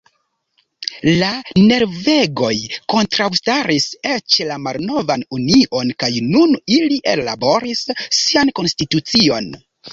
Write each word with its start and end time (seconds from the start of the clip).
La 1.23 1.27
norvegoj 1.71 2.49
kontraŭstaris 2.95 3.87
eĉ 4.15 4.39
la 4.53 4.57
malnovan 4.69 5.27
union 5.39 5.95
kaj 6.05 6.11
nun 6.33 6.59
ili 6.81 7.01
ellaboris 7.15 7.87
sian 8.25 8.55
konstitucion. 8.63 9.57